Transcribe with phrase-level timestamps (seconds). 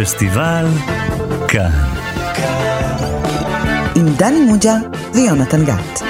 [0.00, 0.66] פסטיבל
[1.48, 1.70] כאן.
[3.96, 4.74] עם דני מוג'ה
[5.14, 6.02] ויונתן גת.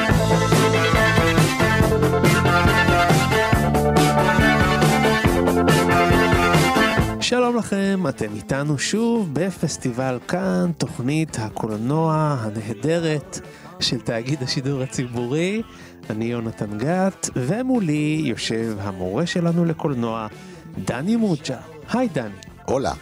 [7.20, 13.40] שלום לכם, אתם איתנו שוב בפסטיבל כאן, תוכנית הקולנוע הנהדרת
[13.80, 15.62] של תאגיד השידור הציבורי.
[16.10, 20.26] אני יונתן גת, ומולי יושב המורה שלנו לקולנוע,
[20.84, 21.56] דני מוג'ה.
[21.92, 22.30] היי דני.
[22.64, 22.92] הולה.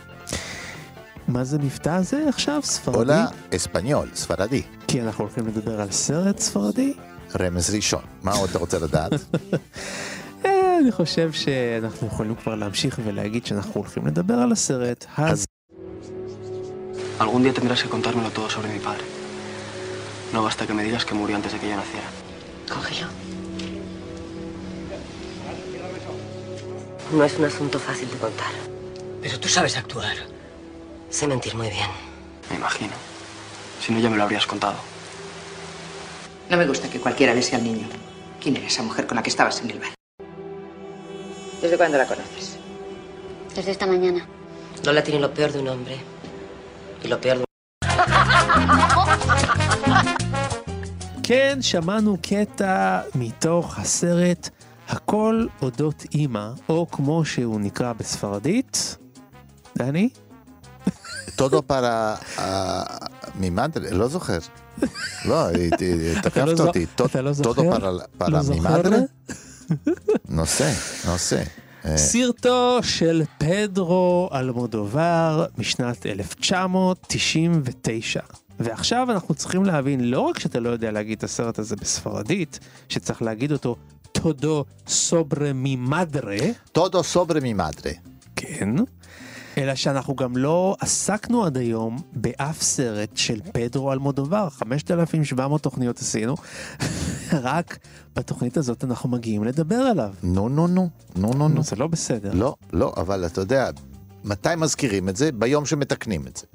[1.29, 2.61] מה זה מבטא הזה עכשיו?
[2.64, 2.99] ספרדי?
[2.99, 4.63] הולה אספניול, ספרדי.
[4.89, 6.95] כי אנחנו הולכים לדבר על סרט ספרדי?
[7.41, 8.03] רמז ראשון.
[8.23, 9.13] מה עוד אתה רוצה לדעת?
[10.45, 15.45] אה, אני חושב שאנחנו יכולים כבר להמשיך ולהגיד שאנחנו הולכים לדבר על הסרט הזה.
[17.21, 19.04] Algún día tendrás que contármelo todo sobre mi padre.
[20.35, 22.09] No basta que me digas que murió antes de que yo naciera.
[22.73, 23.07] Cógelo.
[27.17, 28.54] No es un asunto fácil de contar.
[29.23, 30.17] Pero tú sabes actuar.
[31.14, 31.89] Sé mentir muy bien.
[32.50, 32.94] Me imagino.
[33.82, 34.76] Si no, ya me lo habrías contado.
[36.50, 37.88] No me gusta que cualquiera bese al niño.
[38.42, 39.94] ¿Quién era esa mujer con la que estabas en el bar?
[41.62, 42.58] ¿Desde cuándo la conoces?
[43.56, 44.26] Desde esta mañana.
[44.84, 45.98] Lola tiene lo peor de un hombre.
[47.04, 47.45] Y lo peor de
[51.23, 54.50] כן, שמענו קטע מתוך הסרט
[54.88, 58.98] הכל אודות אימא, או כמו שהוא נקרא בספרדית,
[59.78, 60.09] דני?
[61.37, 62.17] טודו פרה
[63.41, 64.39] ממדרה, לא זוכר.
[65.25, 65.47] לא,
[66.23, 66.87] תקפת לא אותי.
[67.23, 67.63] לא טודו?
[67.71, 68.61] פרה- לא פרה זוכר?
[68.79, 68.99] ממדרה?
[70.29, 70.73] נושא,
[71.07, 71.43] נושא.
[71.85, 78.21] אה, סרטו של פדרו אלמודובר משנת 1999.
[78.61, 83.23] ועכשיו אנחנו צריכים להבין, לא רק שאתה לא יודע להגיד את הסרט הזה בספרדית, שצריך
[83.23, 83.77] להגיד אותו
[84.13, 86.37] טודו סוברה ממדרה,
[86.73, 87.93] טודו סוברה ממדרה.
[88.37, 88.69] כן,
[89.59, 96.35] אלא שאנחנו גם לא עסקנו עד היום באף סרט של פדרו אלמודובר, 5,700 תוכניות עשינו,
[97.33, 97.79] רק
[98.17, 100.14] בתוכנית הזאת אנחנו מגיעים לדבר עליו.
[100.23, 101.63] נו, נו, נו, נו, נו, נו.
[101.63, 102.31] זה לא בסדר.
[102.35, 103.70] לא, לא, אבל אתה יודע,
[104.25, 105.33] מתי מזכירים את זה?
[105.33, 106.47] ביום שמתקנים את זה.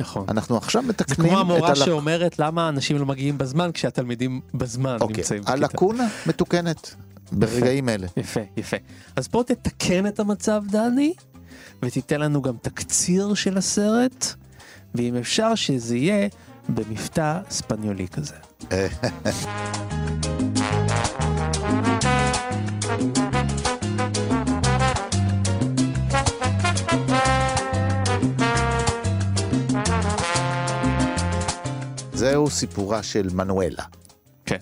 [0.00, 0.24] נכון.
[0.28, 4.40] אנחנו עכשיו זה מתקנים כמו את המורה הלק- שאומרת למה אנשים לא מגיעים בזמן כשהתלמידים
[4.54, 5.52] בזמן אוקיי, נמצאים בכיתה.
[5.52, 6.94] הלקונה מתוקנת
[7.32, 8.06] ברגעים אלה.
[8.16, 8.76] יפה, יפה.
[9.16, 11.14] אז בוא תתקן את המצב, דני,
[11.84, 14.26] ותיתן לנו גם תקציר של הסרט,
[14.94, 16.28] ואם אפשר שזה יהיה
[16.68, 18.34] במבטא ספניולי כזה.
[32.14, 33.84] זהו סיפורה של מנואלה.
[34.46, 34.56] כן.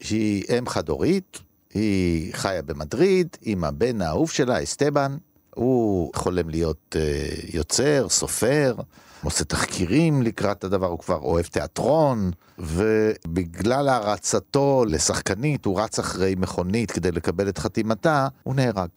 [0.00, 1.38] שהיא אם חד-הורית,
[1.74, 5.16] היא חיה במדריד עם הבן האהוב שלה, אסטבן.
[5.54, 8.74] הוא חולם להיות uh, יוצר, סופר,
[9.24, 16.90] עושה תחקירים לקראת הדבר, הוא כבר אוהב תיאטרון, ובגלל הערצתו לשחקנית, הוא רץ אחרי מכונית
[16.90, 18.88] כדי לקבל את חתימתה, הוא נהרג.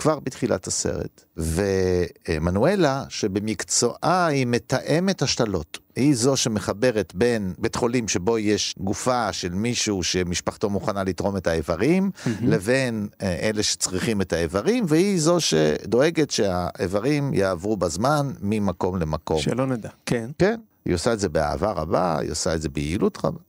[0.00, 1.24] כבר בתחילת הסרט.
[1.36, 5.78] ומנואלה, שבמקצועה היא מתאמת השתלות.
[5.96, 11.46] היא זו שמחברת בין בית חולים שבו יש גופה של מישהו שמשפחתו מוכנה לתרום את
[11.46, 12.10] האיברים,
[12.42, 19.40] לבין אה, אלה שצריכים את האיברים, והיא זו שדואגת שהאיברים יעברו בזמן ממקום למקום.
[19.40, 19.90] שלא נדע.
[20.06, 20.30] כן.
[20.38, 23.40] כן, היא עושה את זה באהבה רבה, היא עושה את זה ביעילות רבה,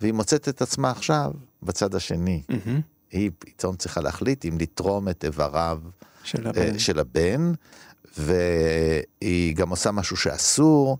[0.00, 1.30] והיא מוצאת את עצמה עכשיו
[1.62, 2.42] בצד השני.
[2.48, 2.80] מהמם.
[3.10, 5.78] היא פתאום צריכה להחליט אם לתרום את איבריו
[6.24, 6.78] של אה, הבן.
[6.78, 7.52] של הבן,
[8.18, 10.98] והיא גם עושה משהו שאסור,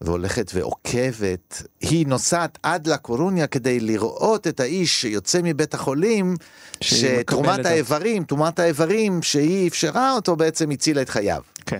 [0.00, 1.62] והולכת ועוקבת.
[1.80, 6.34] היא נוסעת עד לקורוניה כדי לראות את האיש שיוצא מבית החולים,
[6.80, 11.42] שתרומת האיברים, תרומת האיברים שהיא אפשרה אותו בעצם הצילה את חייו.
[11.66, 11.78] כן.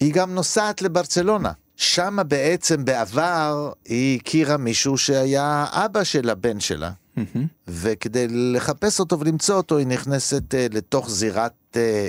[0.00, 1.52] היא גם נוסעת לברצלונה.
[1.76, 6.90] שם בעצם בעבר היא הכירה מישהו שהיה אבא של הבן שלה.
[7.16, 7.46] מהמם.
[7.68, 12.08] וכדי לחפש אותו ולמצוא אותו, היא נכנסת אה, לתוך זירת אה,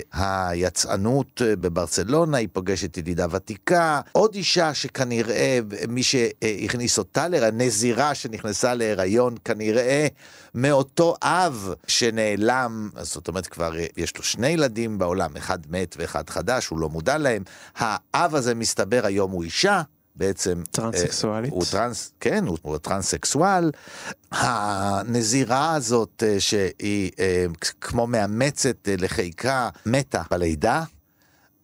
[0.49, 8.15] היצאנות אה, בברצלונה, היא פוגשת ידידה ותיקה, עוד אישה שכנראה מי שהכניס אותה להיריון, נזירה
[8.15, 10.07] שנכנסה להיריון, כנראה
[10.55, 16.67] מאותו אב שנעלם, זאת אומרת כבר יש לו שני ילדים בעולם, אחד מת ואחד חדש,
[16.67, 17.43] הוא לא מודע להם.
[17.75, 19.81] האב הזה מסתבר היום הוא אישה.
[20.15, 21.51] בעצם טרנסקסואלית.
[21.51, 23.71] אה, הוא טרנס, כן, הוא, הוא טרנסקסואל.
[24.31, 27.45] הנזירה הזאת אה, שהיא אה,
[27.81, 30.83] כמו מאמצת אה, לחיקה מתה בלידה.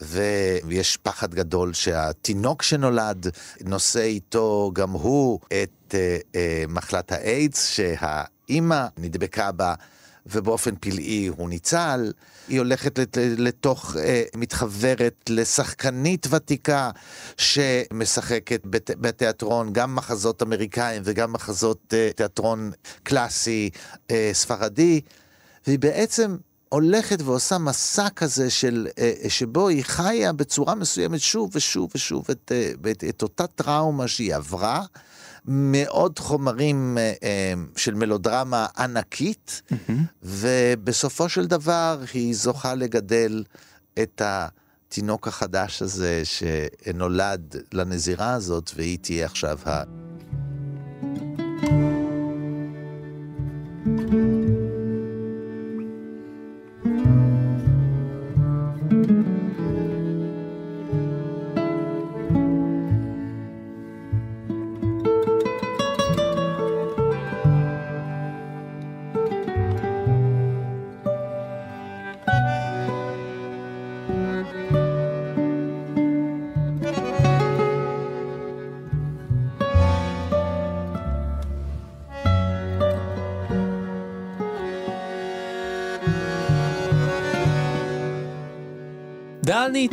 [0.02, 3.28] ויש פחד גדול שהתינוק שנולד
[3.66, 9.74] נושא איתו גם הוא את אה, אה, מחלת האיידס שהאימא נדבקה בה
[10.26, 12.12] ובאופן פלאי הוא ניצל.
[12.50, 16.92] היא הולכת לת- לתוך, אה, מתחברת לשחקנית ותיקה
[17.38, 22.72] שמשחקת בת, בתיאטרון, גם מחזות אמריקאים וגם מחזות אה, תיאטרון
[23.04, 23.70] קלאסי
[24.12, 25.02] אה, ספרדי,
[25.68, 26.38] והיא בעצם
[26.70, 32.52] הולכת ועושה מסע כזה של, אה, שבו היא חיה בצורה מסוימת שוב ושוב ושוב את,
[32.56, 34.84] אה, את, את אותה טראומה שהיא עברה.
[35.52, 39.62] מעוד חומרים אה, אה, של מלודרמה ענקית,
[40.24, 43.44] ובסופו של דבר היא זוכה לגדל
[44.04, 50.09] את התינוק החדש הזה שנולד לנזירה הזאת, והיא תהיה עכשיו ה...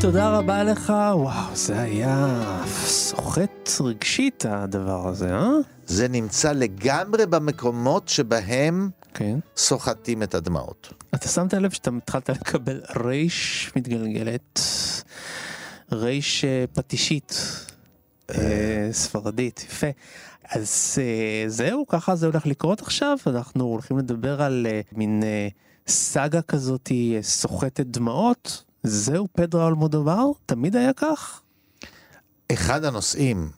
[0.01, 0.93] תודה רבה לך.
[1.15, 2.39] וואו, זה היה
[2.87, 5.51] סוחט רגשית הדבר הזה, אה?
[5.87, 9.39] זה נמצא לגמרי במקומות שבהם כן.
[9.57, 10.93] סוחטים את הדמעות.
[11.15, 14.61] אתה שמת לב שאתה התחלת לקבל רייש מתגלגלת,
[15.93, 17.35] רייש אה, פטישית,
[18.31, 19.87] אה, ספרדית, יפה.
[20.51, 25.23] אז אה, זהו, ככה זה הולך לקרות עכשיו, אנחנו הולכים לדבר על מין
[25.89, 28.63] סאגה כזאת אה, סוחטת דמעות.
[28.87, 30.25] זהו פדרו אלמודובר?
[30.47, 31.41] תמיד היה כך?
[32.53, 33.50] אחד הנושאים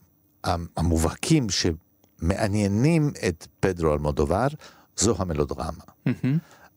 [0.77, 4.47] המובהקים שמעניינים את פדרו אלמודובר
[4.97, 5.85] זו המלודרמה.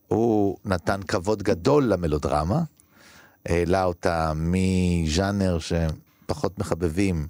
[0.07, 2.61] הוא נתן כבוד גדול למלודרמה,
[3.45, 7.27] העלה אותה מז'אנר שפחות מחבבים,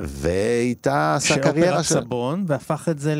[0.00, 1.94] ואיתה עשה קריירה של...
[1.94, 3.14] סבון והפך את זה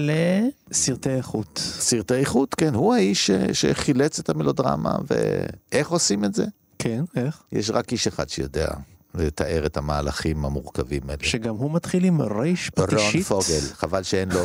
[0.71, 1.61] לסרטי איכות.
[1.62, 3.31] סרטי איכות, כן, הוא האיש ש...
[3.53, 6.44] שחילץ את המלודרמה, ואיך עושים את זה?
[6.85, 7.43] כן, איך?
[7.53, 8.69] יש רק איש אחד שיודע
[9.15, 11.23] לתאר את המהלכים המורכבים האלה.
[11.23, 13.31] שגם הוא מתחיל עם רייש פטישית.
[13.31, 14.41] רון פוגל, חבל שאין לו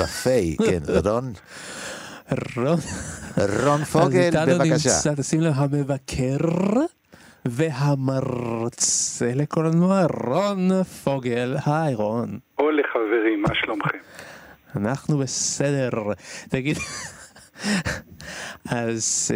[0.00, 1.32] בפי, כן, רון.
[2.56, 2.78] רון.
[3.64, 4.90] רון פוגל, בבקשה.
[4.90, 6.36] נמצא, תשים לב, המבקר
[7.44, 11.56] והמרצה לקולנוע, רון פוגל.
[11.66, 12.38] היי רון.
[12.58, 13.98] אולה חברים, מה שלומכם?
[14.76, 15.90] אנחנו בסדר.
[16.48, 16.78] תגיד,
[18.70, 19.32] אז,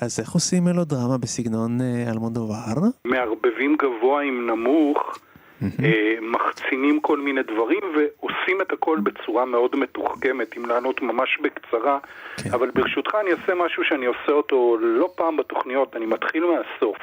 [0.00, 1.78] אז איך עושים מלודרמה בסגנון
[2.12, 2.74] אלמודובר?
[3.04, 5.18] מערבבים גבוה עם נמוך,
[5.62, 5.82] mm-hmm.
[6.20, 11.98] מחצינים כל מיני דברים ועושים את הכל בצורה מאוד מתוחכמת, אם לענות ממש בקצרה.
[12.36, 12.50] כן.
[12.52, 16.96] אבל ברשותך אני אעשה משהו שאני עושה אותו לא פעם בתוכניות, אני מתחיל מהסוף.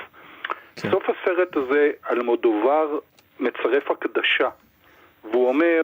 [0.76, 0.92] כן.
[0.92, 3.00] סוף הסרט הזה, אלמודובר
[3.40, 4.50] מצרף הקדשה,
[5.32, 5.82] והוא אומר...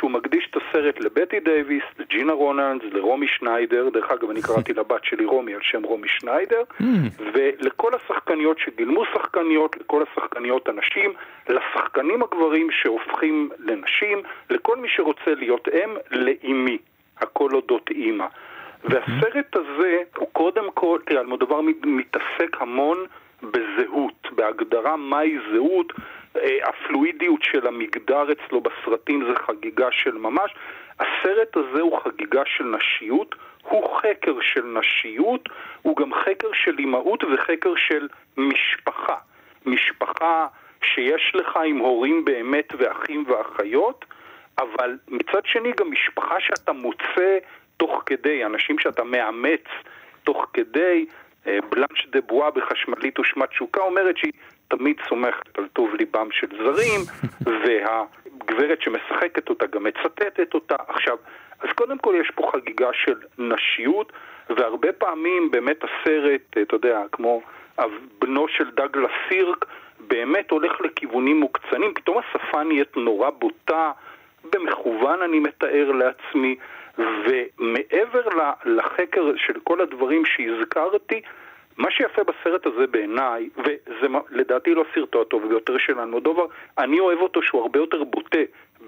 [0.00, 5.04] שהוא מקדיש את הסרט לבטי דייוויס, לג'ינה רונלדס, לרומי שניידר, דרך אגב אני קראתי לבת
[5.04, 6.84] שלי רומי על שם רומי שניידר, mm.
[7.32, 11.12] ולכל השחקניות שגילמו שחקניות, לכל השחקניות הנשים,
[11.48, 16.78] לשחקנים הגברים שהופכים לנשים, לכל מי שרוצה להיות אם, לאימי,
[17.18, 18.26] הכל אודות אימא.
[18.84, 22.98] והסרט הזה הוא קודם כל, תראה, אלמודובר מתעסק המון
[23.42, 25.92] בזהות, בהגדרה מהי זהות,
[26.62, 30.54] הפלואידיות של המגדר אצלו בסרטים זה חגיגה של ממש.
[31.00, 35.48] הסרט הזה הוא חגיגה של נשיות, הוא חקר של נשיות,
[35.82, 39.16] הוא גם חקר של אימהות וחקר של משפחה.
[39.66, 40.46] משפחה
[40.84, 44.04] שיש לך עם הורים באמת ואחים ואחיות,
[44.58, 47.38] אבל מצד שני גם משפחה שאתה מוצא
[47.76, 49.64] תוך כדי, אנשים שאתה מאמץ
[50.24, 51.06] תוך כדי.
[51.70, 54.32] בלאנש דה בואה בחשמלית ושמת שוקה אומרת שהיא
[54.70, 57.00] תמיד סומכת על טוב ליבם של זרים,
[57.64, 60.76] והגברת שמשחקת אותה גם מצטטת אותה.
[60.88, 61.16] עכשיו,
[61.60, 64.12] אז קודם כל יש פה חגיגה של נשיות,
[64.50, 67.42] והרבה פעמים באמת הסרט, אתה יודע, כמו
[68.18, 69.64] בנו של דגלס סירק,
[70.00, 73.90] באמת הולך לכיוונים מוקצנים, פתאום השפה נהיית נורא בוטה,
[74.52, 76.56] במכוון אני מתאר לעצמי,
[76.98, 78.28] ומעבר
[78.64, 81.20] לחקר של כל הדברים שהזכרתי,
[81.80, 86.46] מה שיפה בסרט הזה בעיניי, וזה לדעתי לא סרטו הטוב ביותר של אלמודובר,
[86.78, 88.38] אני אוהב אותו שהוא הרבה יותר בוטה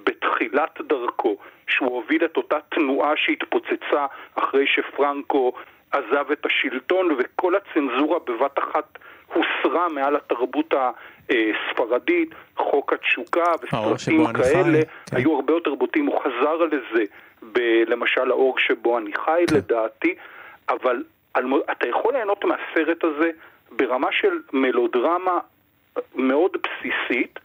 [0.04, 5.52] בתחילת דרכו, שהוא הוביל את אותה תנועה שהתפוצצה אחרי שפרנקו
[5.90, 14.80] עזב את השלטון וכל הצנזורה בבת אחת הוסרה מעל התרבות הספרדית, חוק התשוקה וסרטים כאלה,
[15.10, 15.16] כן.
[15.16, 17.04] היו הרבה יותר בוטים, הוא חזר לזה,
[17.52, 19.56] ב, למשל האור שבו אני חי כן.
[19.56, 20.14] לדעתי,
[20.68, 21.02] אבל
[21.70, 23.30] אתה יכול ליהנות מהסרט הזה
[23.70, 25.38] ברמה של מלודרמה
[26.14, 27.38] מאוד בסיסית,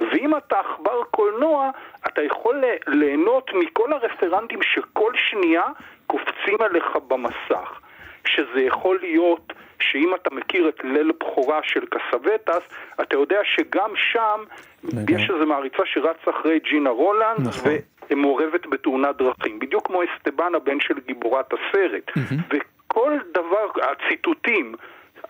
[0.00, 1.70] ואם אתה עכבר קולנוע,
[2.06, 5.64] אתה יכול ליהנות מכל הרפרנטים שכל שנייה
[6.06, 7.80] קופצים עליך במסך.
[8.26, 12.62] שזה יכול להיות שאם אתה מכיר את ליל בכורה של קסווטס,
[13.00, 14.40] אתה יודע שגם שם
[14.86, 14.90] okay.
[15.08, 17.72] יש איזו מעריצה שרצה אחרי ג'ינה רולנד, נכון.
[18.10, 19.58] ומעורבת בתאונת דרכים.
[19.58, 22.10] בדיוק כמו אסטבן הבן של גיבורת הסרט.
[22.10, 22.56] Mm-hmm.
[22.92, 24.74] וכל דבר, הציטוטים,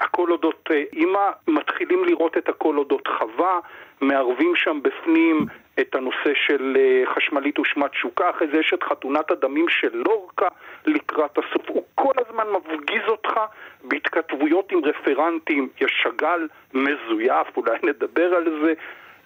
[0.00, 3.60] הכל אודות אימא, מתחילים לראות את הכל אודות חווה,
[4.00, 5.46] מערבים שם בפנים
[5.80, 10.48] את הנושא של אה, חשמלית ושמת שוקה, אחרי זה יש את חתונת הדמים של לורקה
[10.86, 11.68] לקראת הסוף.
[11.68, 13.40] הוא כל הזמן מפגיז אותך
[13.84, 18.72] בהתכתבויות עם רפרנטים, יש שגל מזויף, אולי נדבר על זה,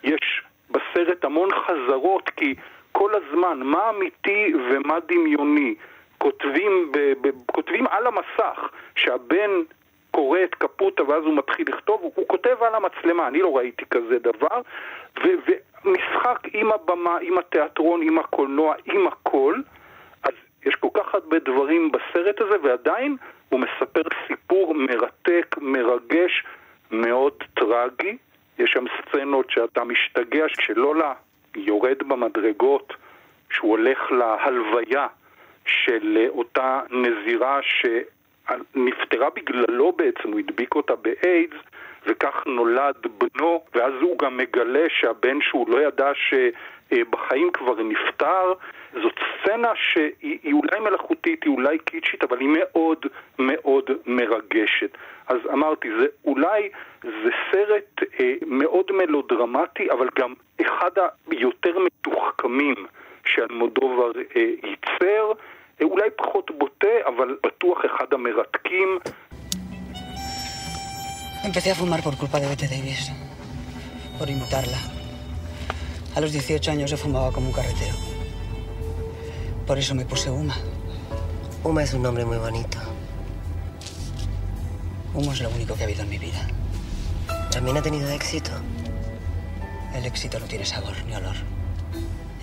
[0.05, 2.55] יש בסרט המון חזרות, כי
[2.93, 5.75] כל הזמן מה אמיתי ומה דמיוני.
[6.27, 9.51] כותבים, ב, ב, כותבים על המסך שהבן
[10.11, 13.85] קורא את קפוטה ואז הוא מתחיל לכתוב, הוא, הוא כותב על המצלמה, אני לא ראיתי
[13.91, 14.61] כזה דבר,
[15.19, 15.29] ו,
[15.85, 19.55] ומשחק עם הבמה, עם התיאטרון, עם הקולנוע, עם הכל,
[20.23, 20.33] אז
[20.67, 23.17] יש כל כך הרבה דברים בסרט הזה, ועדיין
[23.49, 26.45] הוא מספר סיפור מרתק, מרגש,
[26.91, 28.17] מאוד טרגי.
[28.59, 31.13] יש שם סצנות שאתה משתגע, כשלולה
[31.57, 32.93] יורד במדרגות,
[33.51, 35.07] שהוא הולך להלוויה
[35.67, 37.87] של אותה נזירה ש...
[38.75, 41.57] נפטרה בגללו בעצם, הוא הדביק אותה באיידס,
[42.07, 48.53] וכך נולד בנו, ואז הוא גם מגלה שהבן שהוא לא ידע שבחיים כבר נפטר.
[48.93, 53.07] זאת סצנה שהיא אולי מלאכותית, היא אולי קיצ'ית, אבל היא מאוד
[53.39, 54.97] מאוד מרגשת.
[55.29, 56.69] אז אמרתי, זה אולי,
[57.03, 60.91] זה סרט אה, מאוד מלודרמטי, אבל גם אחד
[61.31, 62.75] היותר מתוחכמים
[63.27, 65.33] שאלמודובר אה, ייצר.
[65.82, 69.00] אולי פחות בוטה, אבל בטוח אחד המרתקים.
[71.44, 73.12] Empecé a fumar por culpa de Bette Davis,
[74.20, 74.78] por imitarla.
[76.16, 77.96] A los 18 años yo fumaba como un carretero.
[79.66, 80.58] Por eso me puse Uma.
[81.64, 82.78] Uma es un nombre muy bonito.
[85.14, 86.42] Humo es lo único que ha habido en mi vida.
[87.52, 88.52] ¿También ha tenido éxito?
[89.94, 91.36] El éxito no tiene sabor ni olor.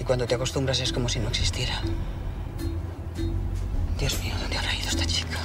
[0.00, 1.82] Y cuando te acostumbras es como si no existiera.
[4.03, 5.39] Dios mío, ¿dónde habrá ido esta chica?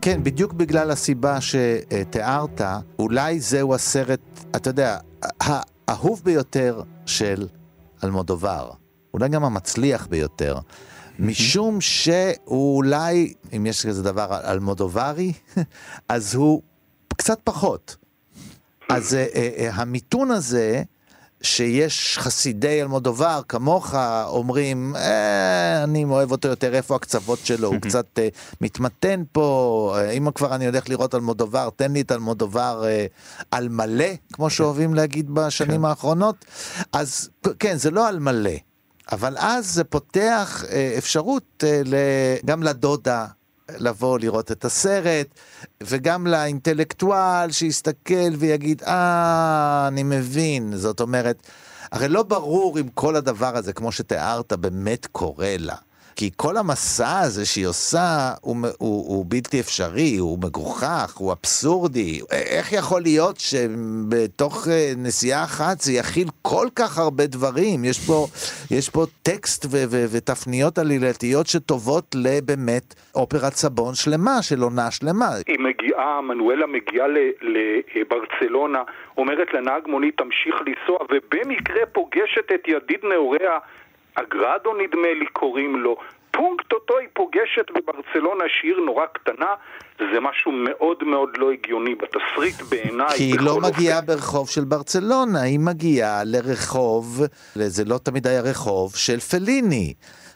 [0.00, 2.60] כן, בדיוק בגלל הסיבה שתיארת,
[2.98, 4.20] אולי זהו הסרט,
[4.56, 4.98] אתה יודע,
[5.40, 7.46] האהוב ביותר של
[8.04, 8.70] אלמודובר.
[9.14, 10.58] אולי גם המצליח ביותר.
[11.18, 15.32] משום שהוא אולי, אם יש כזה דבר אלמודוברי,
[16.08, 16.62] אז הוא
[17.22, 17.96] קצת פחות.
[18.88, 20.82] אז uh, uh, uh, המיתון הזה,
[21.42, 23.94] שיש חסידי אלמודובר כמוך
[24.26, 28.28] אומרים, אה, אני אוהב אותו יותר, איפה הקצוות שלו, הוא קצת אה,
[28.60, 33.06] מתמתן פה, אה, אם כבר אני הולך לראות אלמודובר, תן לי את אלמודובר אה,
[33.50, 35.84] על מלא, כמו שאוהבים להגיד בשנים כן.
[35.84, 36.44] האחרונות,
[36.92, 38.56] אז כן, זה לא על מלא,
[39.12, 43.26] אבל אז זה פותח אה, אפשרות אה, גם לדודה
[43.78, 45.26] לבוא לראות את הסרט,
[45.82, 50.76] וגם לאינטלקטואל שיסתכל ויגיד, אה, אני מבין.
[50.76, 51.46] זאת אומרת,
[51.92, 55.76] הרי לא ברור אם כל הדבר הזה, כמו שתיארת, באמת קורה לה.
[56.16, 62.20] כי כל המסע הזה שהיא עושה הוא, הוא, הוא בלתי אפשרי, הוא מגוחך, הוא אבסורדי.
[62.32, 67.84] איך יכול להיות שבתוך אה, נסיעה אחת זה יכיל כל כך הרבה דברים?
[67.84, 68.26] יש פה,
[68.70, 75.28] יש פה טקסט ו- ו- ותפניות עלילתיות שטובות לבאמת אופרת סבון שלמה, של עונה שלמה.
[75.46, 77.06] היא מגיעה, מנואלה מגיעה
[77.94, 78.82] לברצלונה,
[79.16, 83.58] אומרת לנהג מונית תמשיך לנסוע, ובמקרה פוגשת את ידיד נעוריה
[84.14, 85.96] אגרדו נדמה לי קוראים לו,
[86.30, 89.54] פונקט אותו היא פוגשת בברצלונה, שהיא עיר נורא קטנה,
[89.98, 93.16] זה משהו מאוד מאוד לא הגיוני בתסריט בעיניי.
[93.16, 94.06] כי היא לא מגיעה אופן.
[94.06, 97.20] ברחוב של ברצלונה, היא מגיעה לרחוב,
[97.54, 99.94] זה לא תמיד היה רחוב, של פליני.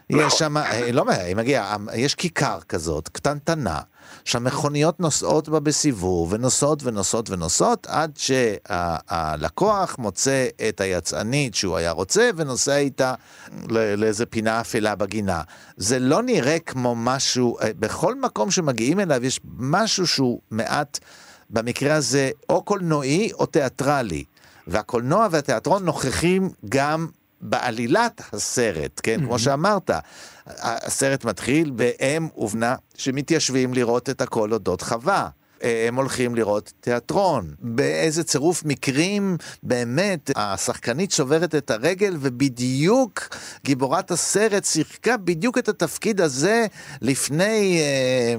[0.09, 0.29] יש נכון.
[0.29, 3.79] שם, אה, לא, היא מגיעה, יש כיכר כזאת, קטנטנה.
[4.27, 12.29] שהמכוניות נוסעות בה בסיבוב, ונוסעות ונוסעות ונוסעות, עד שהלקוח מוצא את היצאנית שהוא היה רוצה,
[12.35, 13.13] ונוסע איתה
[13.69, 15.41] לאיזה פינה אפלה בגינה.
[15.77, 20.99] זה לא נראה כמו משהו, אה, בכל מקום שמגיעים אליו יש משהו שהוא מעט,
[21.49, 24.23] במקרה הזה, או קולנועי או תיאטרלי.
[24.67, 27.07] והקולנוע והתיאטרון נוכחים גם
[27.41, 29.21] בעלילת הסרט, כן?
[29.25, 29.91] כמו שאמרת,
[30.59, 35.29] הסרט מתחיל באם ובנה שמתיישבים לראות את הכל אודות חווה.
[35.63, 37.53] אה, הם הולכים לראות תיאטרון.
[37.59, 43.35] באיזה צירוף מקרים באמת השחקנית שוברת את הרגל ובדיוק
[43.65, 46.65] גיבורת הסרט שיחקה בדיוק את התפקיד הזה
[47.01, 48.35] לפני אה,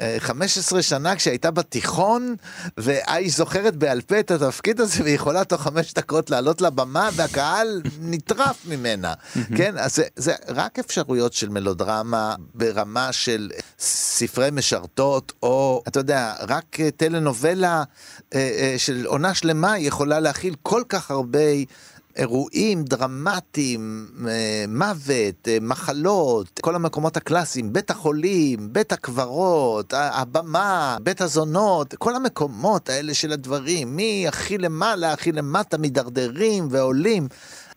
[0.00, 2.36] אה, 15 שנה כשהייתה בתיכון,
[2.76, 7.82] והיא זוכרת בעל פה את התפקיד הזה והיא יכולה תוך חמש דקות לעלות לבמה והקהל
[8.00, 9.14] נטרף ממנה.
[9.56, 16.23] כן, אז זה, זה רק אפשרויות של מלודרמה ברמה של ספרי משרתות, או אתה יודע,
[16.48, 17.82] רק אה, טלנובלה
[18.34, 21.38] אה, אה, של עונה שלמה יכולה להכיל כל כך הרבה
[22.16, 24.08] אירועים דרמטיים,
[24.68, 33.14] מוות, מחלות, כל המקומות הקלאסיים, בית החולים, בית הקברות, הבמה, בית הזונות, כל המקומות האלה
[33.14, 37.28] של הדברים, מהכי למעלה, הכי למטה, מידרדרים ועולים.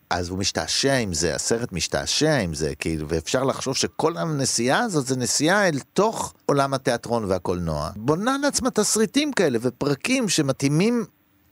[0.10, 5.08] אז הוא משתעשע עם זה, הסרט משתעשע עם זה, כאילו, ואפשר לחשוב שכל הנסיעה הזאת
[5.08, 7.92] זה נסיעה אל תוך עולם התיאטרון והקולנוע.
[7.96, 11.06] בונה לעצמה תסריטים כאלה ופרקים שמתאימים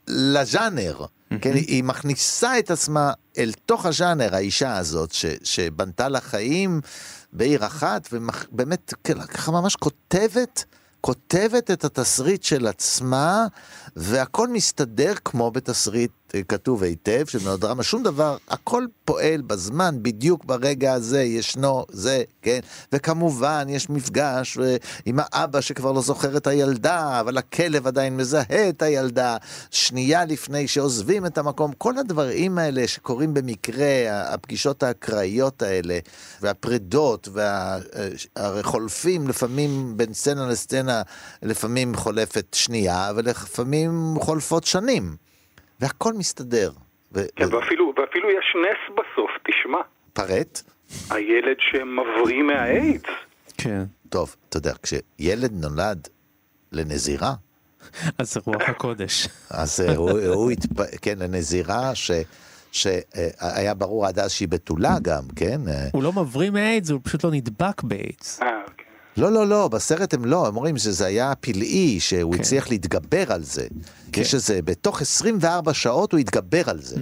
[0.07, 1.05] לז'אנר.
[1.41, 6.81] כן, היא מכניסה את עצמה אל תוך הז'אנר, האישה הזאת, ש, שבנתה לה חיים
[7.33, 8.93] בעיר אחת, ובאמת
[9.33, 10.65] ככה ממש כותבת,
[11.01, 13.47] כותבת את התסריט של עצמה,
[13.95, 20.93] והכל מסתדר כמו בתסריט כתוב היטב של מלודרמה, שום דבר, הכל פועל בזמן, בדיוק ברגע
[20.93, 22.59] הזה ישנו זה, כן,
[22.91, 28.69] וכמובן יש מפגש אה, עם האבא שכבר לא זוכר את הילדה, אבל הכלב עדיין מזהה
[28.69, 29.37] את הילדה,
[29.71, 33.87] שנייה לפני שעוזבים את המקום, כל הדברים האלה שקורים במקרה,
[34.33, 35.99] הפגישות האקראיות האלה,
[36.41, 37.29] והפרידות,
[38.35, 41.01] והחולפים לפעמים בין סצנה לסצנה,
[41.41, 45.24] לפעמים חולפת שנייה, ולפעמים חולפות שנים.
[45.79, 46.71] והכל מסתדר.
[47.13, 49.79] ו- כן, ו- ואפילו, ואפילו יש נס בסוף, תשמע.
[50.13, 50.61] פרט?
[51.09, 53.09] הילד שמבריא מהאיידס.
[53.57, 53.83] כן.
[54.09, 56.07] טוב, אתה יודע, כשילד נולד
[56.71, 57.33] לנזירה...
[58.17, 59.27] אז זה רוח הקודש.
[59.49, 60.81] אז הוא, הוא התפ...
[61.01, 62.11] כן, לנזירה ש...
[62.71, 65.61] שהיה ברור עד אז שהיא בתולה גם, כן?
[65.93, 68.41] הוא לא מבריא מאיידס, הוא פשוט לא נדבק באיידס.
[68.41, 68.84] אה, אוקיי.
[69.17, 72.39] לא, לא, לא, בסרט הם לא, הם אומרים שזה היה פלאי, שהוא כן.
[72.39, 73.67] הצליח להתגבר על זה.
[74.11, 74.21] כן.
[74.21, 76.95] יש איזה, בתוך 24 שעות הוא התגבר על זה.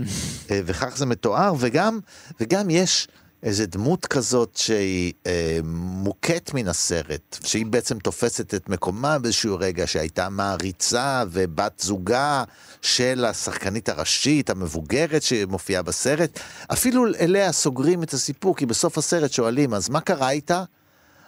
[0.65, 1.99] וכך זה מתואר, וגם,
[2.39, 3.07] וגם יש
[3.43, 9.87] איזה דמות כזאת שהיא אה, מוכת מן הסרט, שהיא בעצם תופסת את מקומה באיזשהו רגע,
[9.87, 12.43] שהייתה מעריצה ובת זוגה
[12.81, 16.39] של השחקנית הראשית, המבוגרת שמופיעה בסרט.
[16.73, 20.63] אפילו אליה סוגרים את הסיפור, כי בסוף הסרט שואלים, אז מה קרה איתה?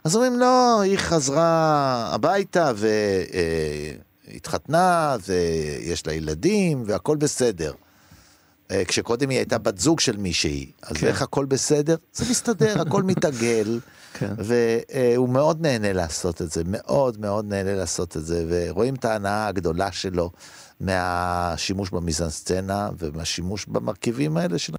[0.06, 2.72] אז אומרים, לא, היא חזרה הביתה
[4.28, 7.74] והתחתנה, ויש לה ילדים, והכל בסדר.
[8.88, 11.08] כשקודם היא הייתה בת זוג של מישהי, אז כן.
[11.08, 11.96] איך הכל בסדר?
[12.14, 13.80] זה מסתדר, הכל מתעגל,
[14.14, 14.34] כן.
[14.38, 19.48] והוא מאוד נהנה לעשות את זה, מאוד מאוד נהנה לעשות את זה, ורואים את ההנאה
[19.48, 20.32] הגדולה שלו
[20.80, 24.74] מהשימוש במיזנסצנה ומהשימוש במרכיבים האלה של...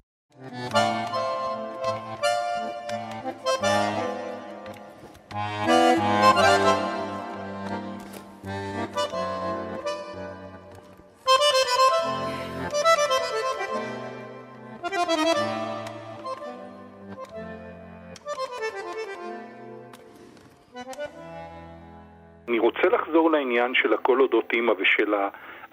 [24.69, 25.13] הכל אודות אימא ושל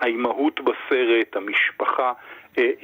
[0.00, 2.12] האימהות בסרט, המשפחה.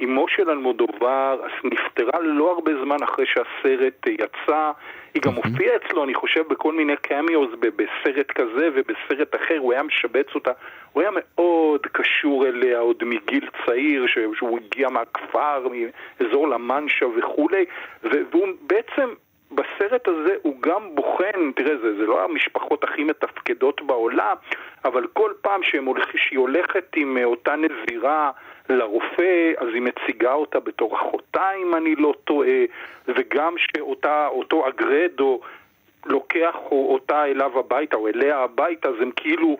[0.03, 4.71] אמו של אלמודובר נפטרה לא הרבה זמן אחרי שהסרט יצא,
[5.13, 9.83] היא גם הופיעה אצלו, אני חושב, בכל מיני קמיוז בסרט כזה ובסרט אחר, הוא היה
[9.83, 10.51] משבץ אותה,
[10.91, 15.67] הוא היה מאוד קשור אליה עוד מגיל צעיר, שהוא הגיע מהכפר,
[16.19, 17.65] מאזור למנשה וכולי,
[18.03, 19.09] והוא בעצם...
[19.51, 24.35] בסרט הזה הוא גם בוחן, תראה, זה, זה לא המשפחות הכי מתפקדות בעולם,
[24.85, 28.31] אבל כל פעם הולכ, שהיא הולכת עם אותה נזירה
[28.69, 32.65] לרופא, אז היא מציגה אותה בתור אחותה, אם אני לא טועה,
[33.07, 35.41] וגם שאותו אגרדו
[36.05, 39.57] לוקח אותה אליו הביתה, או אליה הביתה, אז הם כאילו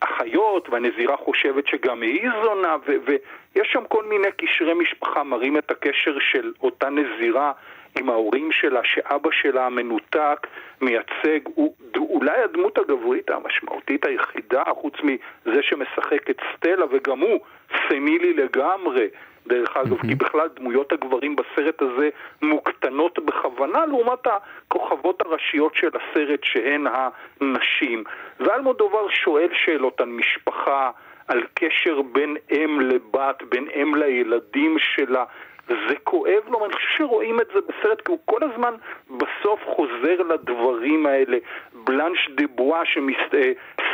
[0.00, 6.18] אחיות, והנזירה חושבת שגם היא זונה, ויש שם כל מיני קשרי משפחה, מראים את הקשר
[6.18, 7.52] של אותה נזירה
[7.98, 10.46] עם ההורים שלה, שאבא שלה המנותק
[10.80, 17.40] מייצג, הוא אולי הדמות הגברית המשמעותית היחידה, חוץ מזה שמשחק את סטלה, וגם הוא
[17.88, 19.08] סמילי לגמרי.
[19.46, 20.08] דרך אגב, mm-hmm.
[20.08, 22.08] כי בכלל דמויות הגברים בסרט הזה
[22.42, 28.04] מוקטנות בכוונה לעומת הכוכבות הראשיות של הסרט שהן הנשים.
[28.40, 30.90] ואלמודובר שואל שאלות על משפחה,
[31.28, 35.24] על קשר בין אם לבת, בין אם לילדים שלה.
[35.68, 38.74] זה כואב לו, ואני חושב שרואים את זה בסרט, כי הוא כל הזמן
[39.10, 41.38] בסוף חוזר לדברים האלה.
[41.72, 42.82] בלנש דה בואה,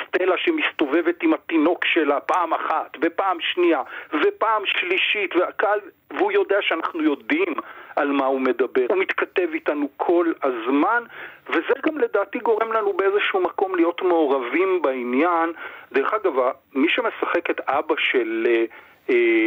[0.09, 7.03] סטלה שמסתובבת עם התינוק שלה פעם אחת, ופעם שנייה, ופעם שלישית, והקהל, והוא יודע שאנחנו
[7.03, 7.55] יודעים
[7.97, 8.87] על מה הוא מדבר.
[8.89, 11.03] הוא מתכתב איתנו כל הזמן,
[11.49, 15.53] וזה גם לדעתי גורם לנו באיזשהו מקום להיות מעורבים בעניין.
[15.93, 16.33] דרך אגב,
[16.75, 18.65] מי שמשחק את אבא של אה,
[19.11, 19.38] אה,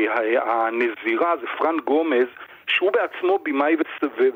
[0.41, 2.27] הנזירה זה פרן גומז,
[2.67, 3.75] שהוא בעצמו במאי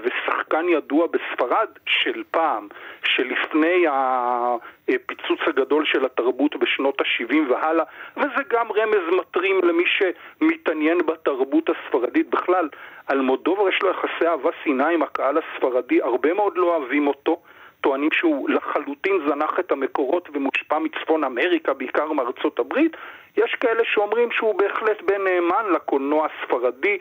[0.03, 2.67] ושחקן ידוע בספרד של פעם,
[3.03, 7.83] שלפני הפיצוץ הגדול של התרבות בשנות ה-70 והלאה,
[8.17, 12.69] וזה גם רמז מטרים למי שמתעניין בתרבות הספרדית בכלל.
[13.11, 17.41] אלמודובר יש לו יחסי אהבה שנאה עם הקהל הספרדי, הרבה מאוד לא אוהבים אותו.
[17.81, 22.97] טוענים שהוא לחלוטין זנח את המקורות ומושפע מצפון אמריקה, בעיקר מארצות הברית.
[23.37, 26.97] יש כאלה שאומרים שהוא בהחלט בן נאמן לקולנוע הספרדי.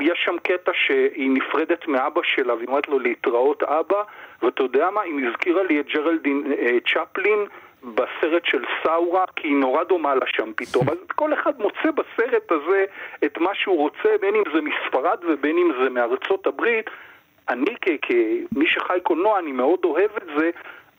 [0.00, 4.02] יש שם קטע שהיא נפרדת מאבא שלה והיא אומרת לו להתראות אבא,
[4.42, 5.00] ואתה יודע מה?
[5.00, 7.46] היא הזכירה לי את ג'רלדין אה, צ'פלין
[7.82, 10.88] בסרט של סאורה, כי היא נורא דומה לה שם פתאום.
[10.90, 12.84] אז כל אחד מוצא בסרט הזה
[13.24, 16.90] את מה שהוא רוצה, בין אם זה מספרד ובין אם זה מארצות הברית.
[17.48, 20.50] אני כמי שחי קולנוע, אני מאוד אוהב את זה,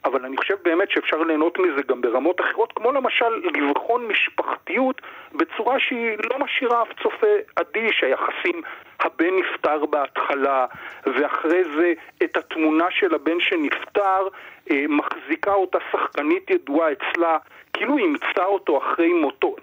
[0.06, 5.02] אבל אני חושב באמת שאפשר ליהנות מזה גם ברמות אחרות, כמו למשל לבחון משפחתיות
[5.34, 8.62] בצורה שהיא לא משאירה אף צופה אדיש, היחסים,
[9.00, 10.66] הבן נפטר בהתחלה,
[11.06, 14.28] ואחרי זה את התמונה של הבן שנפטר
[14.72, 17.38] אה, מחזיקה אותה שחקנית ידועה אצלה,
[17.74, 19.56] כאילו אימצה אותו אחרי מותו.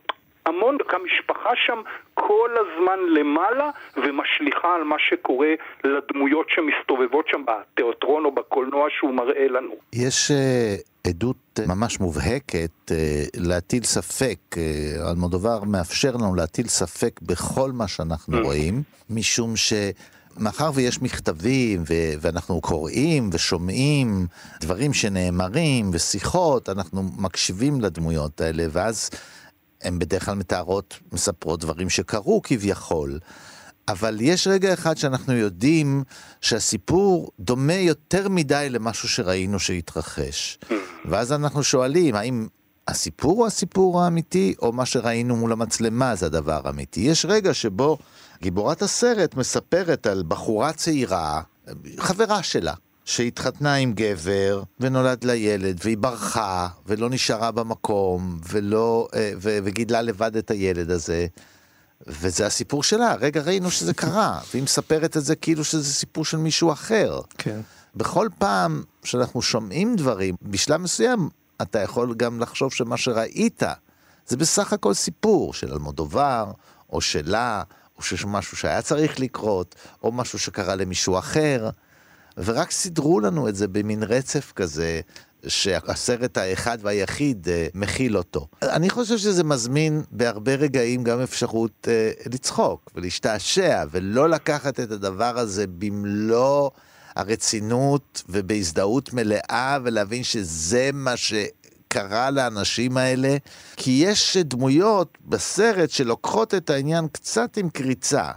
[0.46, 1.80] המון, המשפחה שם
[2.14, 5.52] כל הזמן למעלה ומשליכה על מה שקורה
[5.84, 9.74] לדמויות שמסתובבות שם בתיאטרון או בקולנוע שהוא מראה לנו.
[9.92, 12.92] יש uh, עדות ממש מובהקת uh,
[13.36, 14.58] להטיל ספק, uh,
[15.10, 18.44] אלמודובר מאפשר לנו להטיל ספק בכל מה שאנחנו mm.
[18.44, 19.72] רואים, משום ש...
[20.38, 24.26] מאחר ויש מכתבים ו- ואנחנו קוראים ושומעים
[24.60, 29.10] דברים שנאמרים ושיחות, אנחנו מקשיבים לדמויות האלה, ואז
[29.84, 33.18] הן בדרך כלל מתארות, מספרות דברים שקרו כביכול.
[33.88, 36.04] אבל יש רגע אחד שאנחנו יודעים
[36.40, 40.58] שהסיפור דומה יותר מדי למשהו שראינו שהתרחש.
[41.04, 42.46] ואז אנחנו שואלים, האם
[42.88, 47.00] הסיפור הוא הסיפור האמיתי, או מה שראינו מול המצלמה זה הדבר האמיתי?
[47.00, 47.98] יש רגע שבו
[48.42, 51.42] גיבורת הסרט מספרת על בחורה צעירה,
[51.98, 59.32] חברה שלה, שהתחתנה עם גבר ונולד לה ילד והיא ברחה ולא נשארה במקום ולא, אה,
[59.36, 61.26] ו, וגידלה לבד את הילד הזה.
[62.06, 66.36] וזה הסיפור שלה, רגע ראינו שזה קרה, והיא מספרת את זה כאילו שזה סיפור של
[66.36, 67.20] מישהו אחר.
[67.38, 67.60] כן.
[67.96, 71.28] בכל פעם שאנחנו שומעים דברים, בשלב מסוים
[71.62, 73.62] אתה יכול גם לחשוב שמה שראית
[74.26, 76.52] זה בסך הכל סיפור של אלמודובר,
[76.92, 77.62] או שלה,
[77.96, 81.70] או של משהו שהיה צריך לקרות, או משהו שקרה למישהו אחר.
[82.36, 85.00] ורק סידרו לנו את זה במין רצף כזה,
[85.48, 88.46] שהסרט האחד והיחיד uh, מכיל אותו.
[88.62, 95.38] אני חושב שזה מזמין בהרבה רגעים גם אפשרות uh, לצחוק ולהשתעשע, ולא לקחת את הדבר
[95.38, 96.70] הזה במלוא
[97.16, 101.34] הרצינות ובהזדהות מלאה, ולהבין שזה מה ש...
[101.88, 103.36] קרה לאנשים האלה,
[103.76, 108.30] כי יש דמויות בסרט שלוקחות את העניין קצת עם קריצה,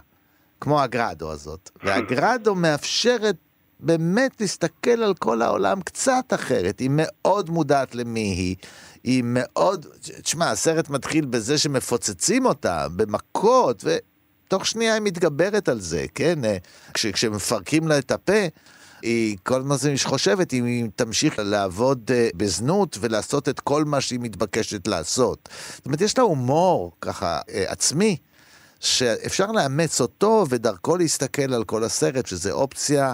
[0.60, 1.70] כמו הגרדו הזאת.
[1.84, 3.36] והגרדו מאפשרת
[3.80, 8.56] באמת להסתכל על כל העולם קצת אחרת, היא מאוד מודעת למי היא,
[9.04, 9.86] היא מאוד,
[10.22, 16.38] תשמע, הסרט מתחיל בזה שמפוצצים אותה במכות, ותוך שנייה היא מתגברת על זה, כן?
[16.94, 18.46] כש, כשמפרקים לה את הפה,
[19.02, 24.00] היא כל מה זה חושבת, אם היא תמשיך לעבוד uh, בזנות ולעשות את כל מה
[24.00, 25.48] שהיא מתבקשת לעשות.
[25.76, 28.16] זאת אומרת, יש לה הומור ככה uh, עצמי.
[28.80, 33.12] שאפשר לאמץ אותו ודרכו להסתכל על כל הסרט, שזה אופציה אה,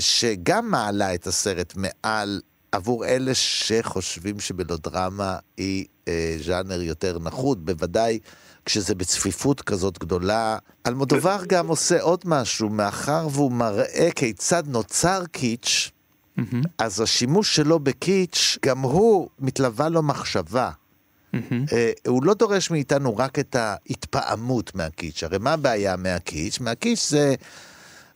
[0.00, 2.40] שגם מעלה את הסרט מעל
[2.72, 8.18] עבור אלה שחושבים שבלודרמה היא אה, ז'אנר יותר נחות, בוודאי
[8.64, 10.58] כשזה בצפיפות כזאת גדולה.
[10.86, 15.90] אלמודובר גם עושה עוד משהו, מאחר והוא מראה כיצד נוצר קיץ',
[16.38, 16.42] mm-hmm.
[16.78, 20.70] אז השימוש שלו בקיץ', גם הוא מתלווה לו מחשבה.
[20.70, 21.36] Mm-hmm.
[21.72, 26.60] אה, הוא לא דורש מאיתנו רק את ההתפעמות מהקיץ', הרי מה הבעיה מהקיץ'?
[26.60, 27.34] מהקיץ' זה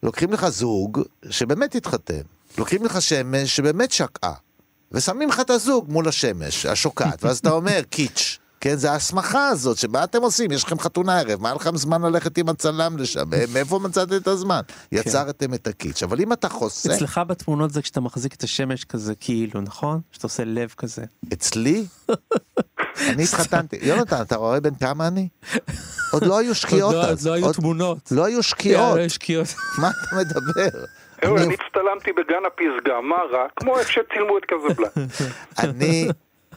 [0.02, 2.20] לוקחים לך זוג שבאמת התחתן,
[2.58, 4.34] לוקחים לך שמש שבאמת שקעה,
[4.92, 8.38] ושמים לך את הזוג מול השמש השוקעת, ואז אתה אומר קיץ'.
[8.62, 10.52] כן, זה ההסמכה הזאת, שמה אתם עושים?
[10.52, 13.24] יש לכם חתונה ערב, מה לכם זמן ללכת עם הצלם לשם?
[13.54, 14.60] מאיפה מצאתם את הזמן?
[14.68, 14.96] כן.
[14.96, 16.94] יצרתם את הקיץ', אבל אם אתה חוסה...
[16.94, 20.00] אצלך בתמונות זה כשאתה מחזיק את השמש כזה כאילו, נכון?
[20.12, 21.04] שאתה עושה לב כזה.
[21.32, 21.84] אצלי?
[23.10, 23.78] אני התחתנתי.
[23.82, 25.28] יונתן, אתה רואה בן כמה אני?
[26.12, 27.26] עוד לא היו שקיעות לא- אז.
[27.26, 28.12] עוד לא היו תמונות.
[28.12, 28.98] לא היו שקיעות.
[29.78, 30.84] מה אתה מדבר?
[31.22, 33.46] אני הצטלמתי בגן הפסגה, מה רע?
[33.56, 35.06] כמו איך שצילמו את קזבלן.
[35.58, 36.08] אני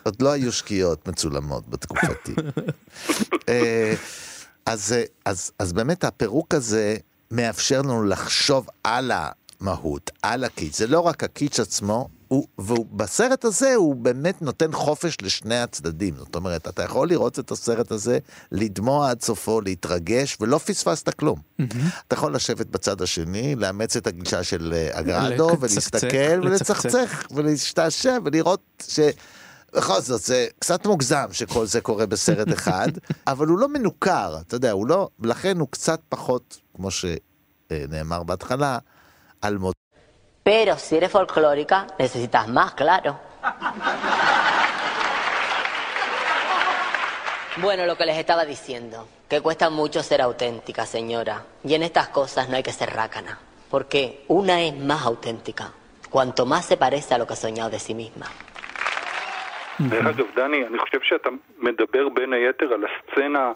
[0.06, 2.36] עוד לא היו שקיעות מצולמות בתקופתי.
[3.50, 3.94] אה,
[4.66, 6.96] אז, אה, אז, אז באמת הפירוק הזה
[7.32, 9.12] מאפשר לנו לחשוב על
[9.62, 10.78] המהות, על הקיץ'.
[10.78, 16.16] זה לא רק הקיץ' עצמו, הוא, ובסרט הזה הוא באמת נותן חופש לשני הצדדים.
[16.18, 18.20] זאת אומרת, אתה יכול לראות את הסרט הזה,
[18.52, 21.40] לדמוע עד סופו, להתרגש, ולא פספסת כלום.
[21.40, 21.64] Mm-hmm.
[22.08, 28.84] אתה יכול לשבת בצד השני, לאמץ את הגישה של אה, אגרדו, ולהסתכל, ולצחצח, ולהשתעשע, ולראות
[28.88, 29.00] ש...
[29.75, 32.89] בכל זאת, זה קצת מוגזם שכל זה קורה בסרט אחד,
[33.27, 38.79] אבל הוא לא מנוכר, אתה יודע, הוא לא, לכן הוא קצת פחות, כמו שנאמר בהתחלה,
[39.43, 39.75] על מות.
[40.43, 43.21] Pero si eres folclórica, necesitas más, claro.
[47.61, 51.45] Bueno, lo que les estaba diciendo, que cuesta mucho ser auténtica, señora.
[51.63, 53.39] Y en estas cosas no hay que ser rácana,
[53.71, 55.73] porque una es más auténtica,
[56.09, 58.27] cuanto más se parece a lo que ha soñado de sí misma.
[59.80, 63.52] דרך אגב, דני, אני חושב שאתה מדבר בין היתר על הסצנה,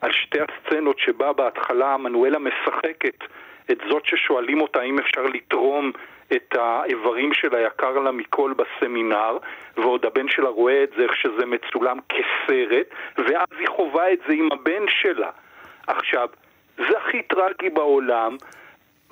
[0.00, 3.24] על שתי הסצנות שבה בהתחלה מנואלה משחקת
[3.70, 5.92] את זאת ששואלים אותה האם אפשר לתרום
[6.32, 9.38] את האיברים של היקר לה מכל בסמינר,
[9.76, 12.86] ועוד הבן שלה רואה את זה איך שזה מצולם כסרט,
[13.18, 15.30] ואז היא חווה את זה עם הבן שלה.
[15.86, 16.28] עכשיו,
[16.76, 18.36] זה הכי טרגי בעולם,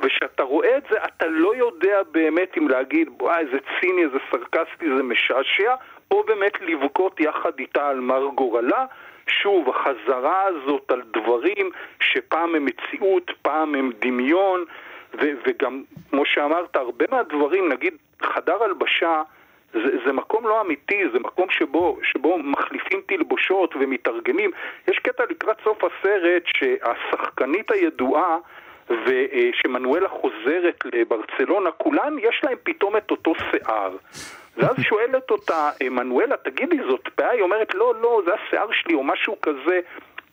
[0.01, 4.87] וכשאתה רואה את זה, אתה לא יודע באמת אם להגיד, וואי, איזה ציני, איזה סרקסטי,
[4.97, 5.75] זה משעשע,
[6.11, 8.85] או באמת לבכות יחד איתה על מר גורלה.
[9.29, 14.65] שוב, החזרה הזאת על דברים שפעם הם מציאות, פעם הם דמיון,
[15.15, 19.23] ו- וגם, כמו שאמרת, הרבה מהדברים, נגיד חדר הלבשה,
[19.73, 24.51] זה, זה מקום לא אמיתי, זה מקום שבו, שבו מחליפים תלבושות ומתארגנים.
[24.89, 28.37] יש קטע לקראת סוף הסרט שהשחקנית הידועה
[28.91, 33.97] ושמנואלה חוזרת לברצלונה, כולן יש להם פתאום את אותו שיער.
[34.57, 37.31] ואז שואלת אותה, מנואלה, תגידי, זאת בעיה?
[37.31, 39.81] היא אומרת, לא, לא, זה השיער שלי או משהו כזה.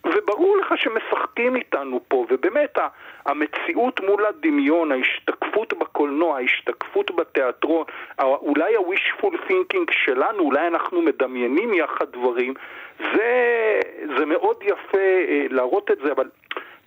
[0.06, 2.78] וברור לך שמשחקים איתנו פה, ובאמת
[3.26, 7.86] המציאות מול הדמיון, ההשתקפות בקולנוע, ההשתקפות בתיאטרון,
[8.20, 12.54] אולי ה-wishful thinking שלנו, אולי אנחנו מדמיינים יחד דברים,
[13.00, 13.80] זה,
[14.18, 16.30] זה מאוד יפה אה, להראות את זה, אבל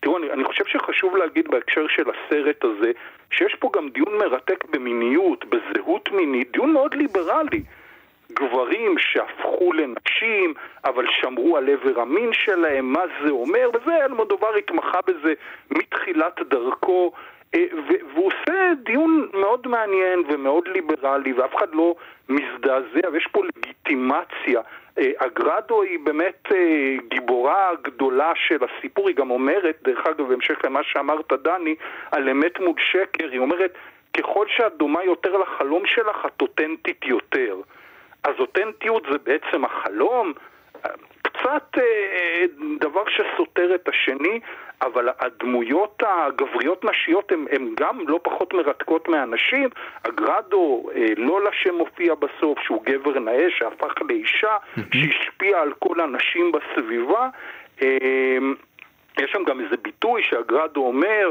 [0.04, 2.92] תראו, אני, אני חושב שחשוב להגיד בהקשר של הסרט הזה,
[3.30, 7.62] שיש פה גם דיון מרתק במיניות, בזהות מינית, דיון מאוד ליברלי.
[8.32, 14.98] גברים שהפכו לנשים, אבל שמרו על עבר המין שלהם, מה זה אומר, וזה אלמודובר התמחה
[15.06, 15.34] בזה
[15.70, 17.12] מתחילת דרכו,
[17.54, 21.94] אה, והוא עושה דיון מאוד מעניין ומאוד ליברלי, ואף אחד לא
[22.28, 24.60] מזדעזע, ויש פה לגיטימציה.
[24.98, 30.58] אה, אגרדו היא באמת אה, גיבורה גדולה של הסיפור, היא גם אומרת, דרך אגב, בהמשך
[30.64, 31.74] למה שאמרת, דני,
[32.12, 33.74] על אמת מול שקר, היא אומרת,
[34.16, 37.56] ככל שאת דומה יותר לחלום שלך, את אותנטית יותר.
[38.24, 40.32] אז אותנטיות זה בעצם החלום,
[41.22, 42.44] קצת אה,
[42.80, 44.40] דבר שסותר את השני,
[44.86, 49.68] אבל הדמויות הגבריות נשיות הן גם לא פחות מרתקות מהנשים.
[50.02, 54.56] אגרדו, אה, לולה שמופיע בסוף, שהוא גבר נאה שהפך לאישה,
[54.94, 57.28] שהשפיע על כל הנשים בסביבה.
[57.82, 58.38] אה,
[59.20, 61.30] יש שם גם איזה ביטוי שאגרדו אומר,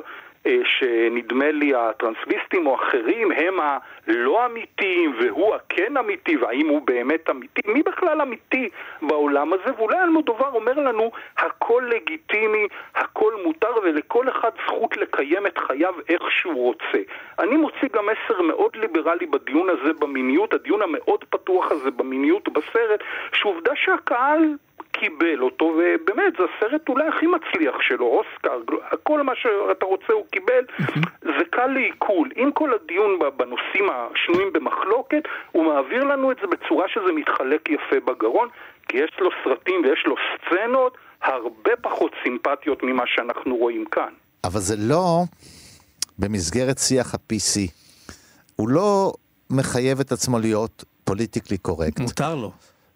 [0.64, 7.62] שנדמה לי הטרנסוויסטים או אחרים הם הלא אמיתיים והוא הכן אמיתי והאם הוא באמת אמיתי,
[7.66, 8.70] מי בכלל אמיתי
[9.02, 15.58] בעולם הזה ואולי אלמודובר אומר לנו הכל לגיטימי, הכל מותר ולכל אחד זכות לקיים את
[15.58, 17.02] חייו איך שהוא רוצה.
[17.40, 23.04] אני מוציא גם מסר מאוד ליברלי בדיון הזה במיניות, הדיון המאוד פתוח הזה במיניות בסרט,
[23.34, 24.56] שעובדה שהקהל
[25.00, 28.58] קיבל אותו, ובאמת, זה הסרט אולי הכי מצליח שלו, אוסקר,
[29.04, 30.64] כל מה שאתה רוצה הוא קיבל,
[31.22, 32.30] זה קל לעיכול.
[32.36, 38.00] עם כל הדיון בנושאים השנויים במחלוקת, הוא מעביר לנו את זה בצורה שזה מתחלק יפה
[38.06, 38.48] בגרון,
[38.88, 44.14] כי יש לו סרטים ויש לו סצנות הרבה פחות סימפטיות ממה שאנחנו רואים כאן.
[44.44, 45.24] אבל זה לא
[46.20, 47.72] במסגרת שיח ה-PC.
[48.56, 49.14] הוא לא
[49.50, 52.00] מחייב את עצמו להיות פוליטיקלי קורקט.
[52.00, 52.52] מותר לו.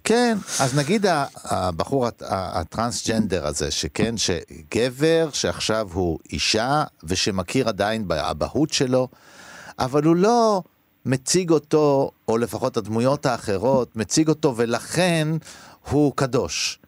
[0.07, 1.05] כן, אז נגיד
[1.43, 9.07] הבחור הטרנסג'נדר הזה, שכן, שגבר שעכשיו הוא אישה ושמכיר עדיין באבהות שלו,
[9.79, 10.61] אבל הוא לא
[11.05, 15.27] מציג אותו, או לפחות הדמויות האחרות, מציג אותו ולכן
[15.89, 16.79] הוא קדוש.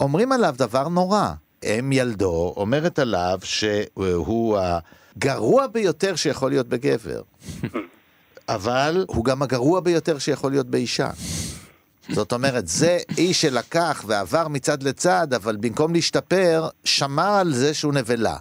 [0.00, 1.30] אומרים עליו דבר נורא.
[1.64, 7.22] אם ילדו אומרת עליו שהוא הגרוע ביותר שיכול להיות בגבר.
[8.48, 11.10] אבל הוא גם הגרוע ביותר שיכול להיות באישה.
[12.08, 17.92] זאת אומרת, זה איש שלקח ועבר מצד לצד, אבל במקום להשתפר, שמר על זה שהוא
[17.92, 18.36] נבלה.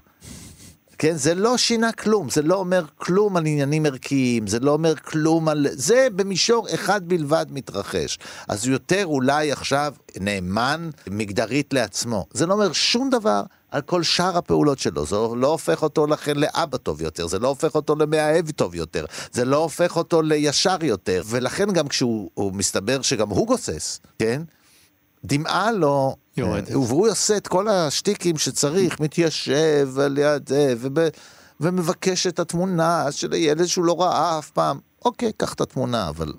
[0.98, 4.96] כן, זה לא שינה כלום, זה לא אומר כלום על עניינים ערכיים, זה לא אומר
[4.96, 5.68] כלום על...
[5.72, 8.20] זה במישור אחד בלבד מתרחש.
[8.48, 12.26] אז יותר אולי עכשיו נאמן מגדרית לעצמו.
[12.34, 13.42] זה לא אומר שום דבר
[13.76, 17.48] על כל שאר הפעולות שלו, זה לא הופך אותו לכן לאבא טוב יותר, זה לא
[17.48, 23.02] הופך אותו למאהב טוב יותר, זה לא הופך אותו לישר יותר, ולכן גם כשהוא מסתבר
[23.02, 24.42] שגם הוא גוסס, כן?
[25.26, 26.72] דמעה לו, יורדת.
[26.72, 31.00] והוא עושה את כל השטיקים שצריך, מתיישב על יד זה, וב,
[31.60, 34.80] ומבקש את התמונה של הילד שהוא לא ראה אף פעם.
[35.06, 36.34] אוקיי, קח את התמונה, אבל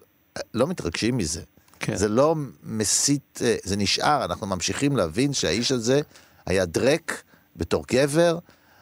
[0.54, 1.40] לא מתרגשים מזה.
[1.80, 1.96] כן.
[1.96, 6.00] זה לא מסית, אה, זה נשאר, אנחנו ממשיכים להבין שהאיש הזה
[6.46, 7.22] היה דרק
[7.56, 8.38] בתור גבר.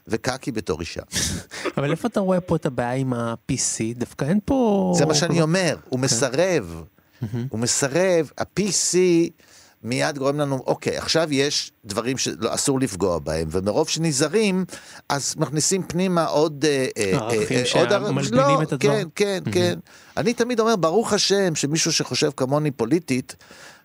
[0.08, 1.02] וקקי בתור אישה.
[1.76, 3.78] אבל איפה אתה רואה פה את הבעיה עם ה-PC?
[3.96, 4.92] דווקא אין פה...
[4.98, 6.84] זה מה שאני אומר, הוא מסרב.
[7.48, 8.96] הוא מסרב, ה-PC
[9.82, 14.64] מיד גורם לנו, אוקיי, עכשיו יש דברים שאסור לפגוע בהם, ומרוב שנזהרים,
[15.08, 16.64] אז מכניסים פנימה עוד...
[16.64, 18.88] אה, אה, ערכים אה, עוד ער- שמלבינים לא, את הדבר.
[18.88, 19.78] כן, כן, כן.
[20.16, 23.36] אני תמיד אומר, ברוך השם, שמישהו שחושב כמוני פוליטית,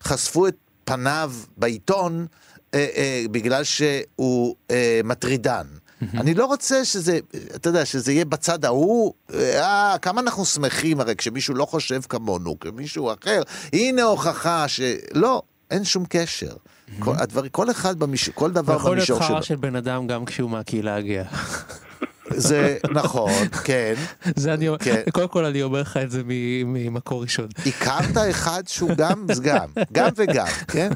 [0.04, 2.28] חשפו את פניו בעיתון
[2.74, 5.66] אה, אה, בגלל שהוא אה, מטרידן.
[6.14, 7.20] אני לא רוצה שזה,
[7.56, 12.60] אתה יודע, שזה יהיה בצד ההוא, אה, כמה אנחנו שמחים הרי כשמישהו לא חושב כמונו,
[12.60, 13.42] כמישהו אחר,
[13.74, 14.82] הנה הוכחה ש...
[15.14, 16.54] לא, אין שום קשר.
[17.00, 19.36] כל, הדבר, כל אחד במישור, כל דבר יכול להיות במישור שלו.
[19.36, 21.24] חרא של בן אדם גם כשהוא מהקהילה הגאה.
[22.36, 23.32] זה נכון,
[23.64, 23.94] כן.
[24.36, 25.02] זה אני, כן.
[25.12, 26.22] קודם כל אני אומר לך את זה
[26.66, 27.48] ממקור ראשון.
[27.66, 30.90] הכרת אחד שהוא גם וגם, גם וגם, כן?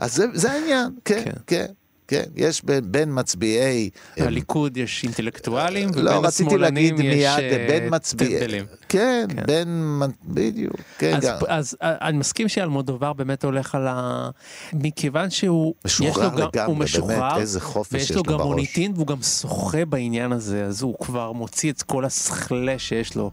[0.00, 1.32] אז זה, זה העניין, כן, כן.
[1.46, 1.66] כן,
[2.08, 2.24] כן.
[2.36, 3.90] יש בין, בין מצביעי...
[4.18, 8.40] בליכוד יש אינטלקטואלים, לא, ובין רציתי להגיד השמאלנים יש מיד אה, בין מצביעי...
[8.40, 8.64] טמבלים.
[8.88, 9.46] כן, כן.
[9.46, 10.00] בין...
[10.24, 11.36] בדיוק, כן, אז, גם.
[11.48, 14.30] אז אה, אני מסכים שאלמודובר באמת הולך על ה...
[14.72, 15.74] מכיוון שהוא...
[15.84, 18.46] משוחרר גם, לגמרי, הוא משוחרר, באמת, איזה חופש ויש יש לו לו גם בראש.
[18.46, 23.30] מוניטין והוא גם שוחה בעניין הזה, אז הוא כבר מוציא את כל הסכלה שיש לו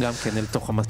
[0.00, 0.86] גם כן אל תוך המצ...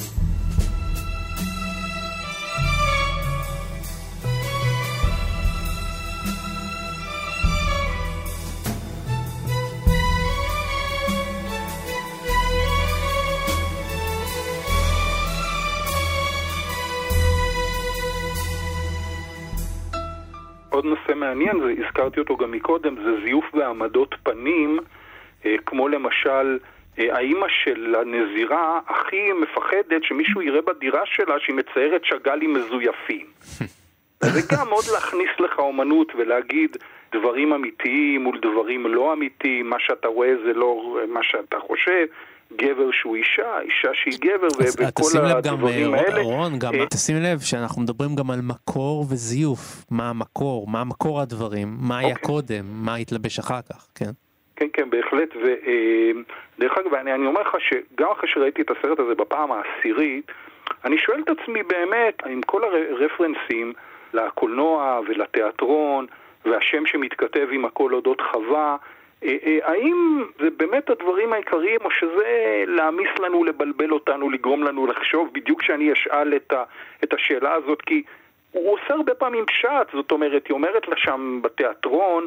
[20.76, 24.78] עוד נושא מעניין, זה, הזכרתי אותו גם מקודם, זה זיוף בעמדות פנים,
[25.46, 26.58] אה, כמו למשל,
[26.98, 33.26] אה, האימא של הנזירה הכי מפחדת שמישהו יראה בדירה שלה שהיא מציירת שאגאלים מזויפים.
[34.34, 36.76] זה גם עוד להכניס לך אומנות ולהגיד
[37.14, 42.06] דברים אמיתיים מול דברים לא אמיתיים, מה שאתה רואה זה לא מה שאתה חושב.
[42.52, 46.22] גבר שהוא אישה, אישה שהיא גבר, ו- אז וכל תשים לב גם, הדברים אה, האלה.
[46.22, 49.85] רון, גם אה, תשים לב שאנחנו מדברים גם על מקור וזיוף.
[49.90, 52.22] מה המקור, מה המקור הדברים, מה היה אוקיי.
[52.22, 54.11] קודם, מה התלבש אחר כך, כן?
[54.56, 59.14] כן, כן, בהחלט, ודרך אגב, אני, אני אומר לך שגם אחרי שראיתי את הסרט הזה
[59.14, 60.32] בפעם העשירית,
[60.85, 63.72] אני שואל את עצמי באמת, עם כל הרפרנסים
[64.14, 66.06] לקולנוע ולתיאטרון,
[66.44, 68.76] והשם שמתכתב עם הכל אודות חווה, אה, אה,
[69.62, 75.61] האם זה באמת הדברים העיקריים, או שזה להעמיס לנו, לבלבל אותנו, לגרום לנו לחשוב, בדיוק
[75.61, 76.64] כשאני אשאל את, ה,
[77.05, 78.02] את השאלה הזאת, כי
[78.52, 82.26] הוא עושה הרבה פעמים פשט, זאת אומרת, היא אומרת לה שם בתיאטרון,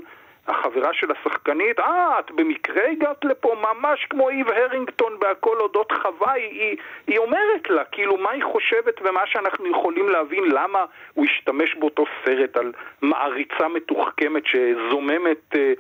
[0.50, 6.32] החברה של השחקנית, אה, את במקרה הגעת לפה ממש כמו איב הרינגטון בהכל אודות חווה,
[6.34, 11.76] היא, היא, אומרת לה, כאילו, מה היא חושבת ומה שאנחנו יכולים להבין, למה הוא השתמש
[11.76, 12.72] באותו סרט על
[13.02, 15.74] מעריצה מתוחכמת שזוממת אה, אה,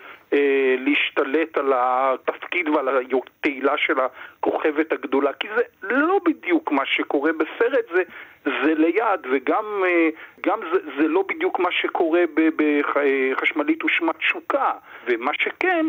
[0.77, 7.85] להשתלט על התפקיד ועל התהילה של הכוכבת הגדולה, כי זה לא בדיוק מה שקורה בסרט,
[7.93, 8.03] זה,
[8.45, 10.09] זה ליד, וגם אה,
[10.41, 12.23] גם זה, זה לא בדיוק מה שקורה
[12.55, 14.71] בחשמלית ושמת תשוקה,
[15.05, 15.85] ומה שכן,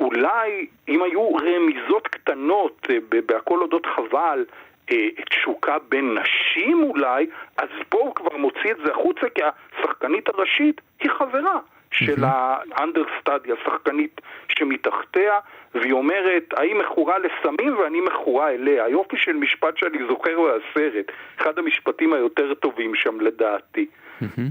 [0.00, 4.44] אולי אם היו רמיזות קטנות אה, בהכל אודות חבל,
[4.90, 7.26] אה, תשוקה בין נשים אולי,
[7.56, 9.42] אז פה הוא כבר מוציא את זה החוצה, כי
[9.78, 11.58] השחקנית הראשית היא חברה
[11.94, 15.38] של האנדרסטאדי, השחקנית שמתחתיה,
[15.74, 18.84] והיא אומרת, האי מכורה לסמים ואני מכורה אליה.
[18.84, 23.86] היופי של משפט שאני זוכר מהסרט, אחד המשפטים היותר טובים שם לדעתי.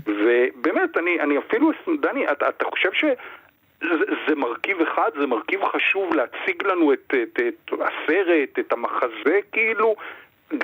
[0.05, 3.05] ובאמת, אני, אני אפילו, דני, אתה, אתה חושב ש...
[3.83, 9.39] זה, זה מרכיב אחד, זה מרכיב חשוב להציג לנו את, את, את הסרט, את המחזה
[9.51, 9.95] כאילו,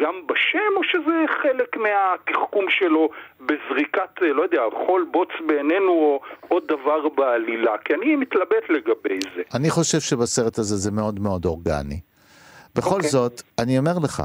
[0.02, 3.10] גם בשם, או שזה חלק מהתחכום שלו
[3.40, 7.72] בזריקת, לא יודע, חול בוץ בעינינו או עוד דבר בעלילה?
[7.86, 9.42] כי אני מתלבט לגבי זה.
[9.54, 12.00] אני חושב שבסרט הזה זה מאוד מאוד אורגני.
[12.76, 13.10] בכל אוקיי.
[13.10, 14.24] זאת, אני אומר לך,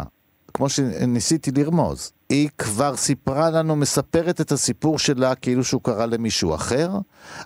[0.55, 6.55] כמו שניסיתי לרמוז, היא כבר סיפרה לנו, מספרת את הסיפור שלה כאילו שהוא קרה למישהו
[6.55, 6.89] אחר,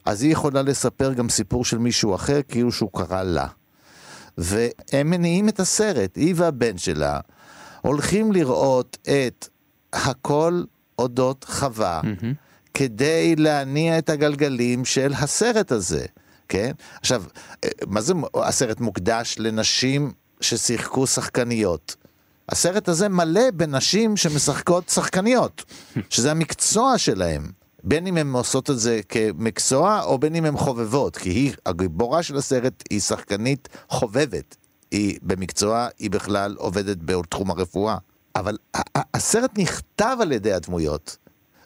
[0.06, 3.46] אז היא יכולה לספר גם סיפור של מישהו אחר כאילו שהוא קרה לה.
[4.38, 7.20] והם מניעים את הסרט, היא והבן שלה,
[7.80, 9.48] הולכים לראות את
[9.92, 10.62] הכל
[10.98, 12.00] אודות חווה,
[12.74, 16.06] כדי להניע את הגלגלים של הסרט הזה,
[16.48, 16.72] כן?
[17.00, 17.24] עכשיו,
[17.64, 21.96] אה, מה זה הסרט מוקדש לנשים ששיחקו שחקניות?
[22.48, 25.64] הסרט הזה מלא בנשים שמשחקות שחקניות,
[26.10, 27.50] שזה המקצוע שלהם.
[27.84, 32.22] בין אם הן עושות את זה כמקצוע, או בין אם הן חובבות, כי היא, הגיבורה
[32.22, 34.56] של הסרט היא שחקנית חובבת.
[34.90, 37.96] היא במקצוע, היא בכלל עובדת בתחום הרפואה.
[38.36, 38.56] אבל
[39.14, 41.16] הסרט נכתב על ידי הדמויות,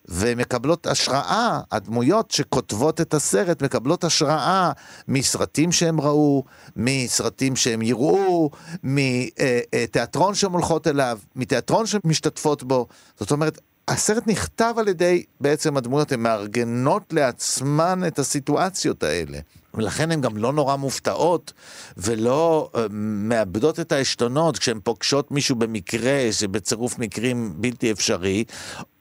[0.09, 4.73] ומקבלות השראה, הדמויות שכותבות את הסרט מקבלות השראה
[5.09, 6.45] מסרטים שהם ראו,
[6.77, 8.51] מסרטים שהם יראו,
[8.83, 12.87] מתיאטרון שהן הולכות אליו, מתיאטרון שהן משתתפות בו.
[13.21, 19.39] זאת אומרת, הסרט נכתב על ידי בעצם הדמויות, הן מארגנות לעצמן את הסיטואציות האלה.
[19.75, 21.53] ולכן הן גם לא נורא מופתעות
[21.97, 28.45] ולא uh, מאבדות את העשתונות כשהן פוגשות מישהו במקרה, שבצירוף מקרים בלתי אפשרי,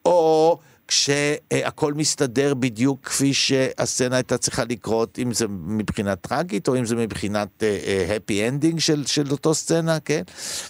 [0.05, 0.59] או
[0.91, 6.95] כשהכל מסתדר בדיוק כפי שהסצנה הייתה צריכה לקרות, אם זה מבחינה טראגית או אם זה
[6.95, 7.63] מבחינת
[8.15, 10.21] happy uh, ending של, של אותו סצנה, כן?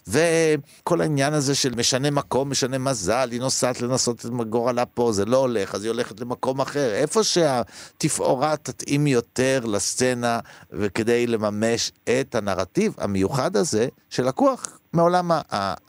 [0.08, 5.26] וכל העניין הזה של משנה מקום, משנה מזל, היא נוסעת לנסות את גורלה פה, זה
[5.26, 6.94] לא הולך, אז היא הולכת למקום אחר.
[6.94, 10.40] איפה שהתפאורה תתאים יותר לסצנה
[10.72, 15.32] וכדי לממש את הנרטיב המיוחד הזה שלקוח מעולם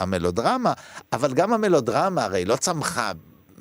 [0.01, 0.73] המלודרמה,
[1.13, 3.13] אבל גם המלודרמה הרי לא צמחה